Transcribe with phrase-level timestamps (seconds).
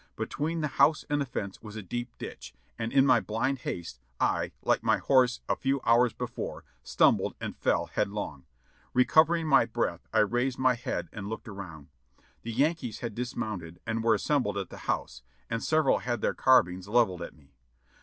[0.15, 3.99] Between the house and the fence was a deep ditch, and in my blind haste
[4.19, 8.45] I, like my horse a few hours before, stumbled and fell headlong;
[8.95, 11.89] recovering my breath I raised my head and looked around.
[12.41, 16.87] The Yankees had dismounted and were assembled at the house, and several had their carbines
[16.87, 17.53] levelled at me.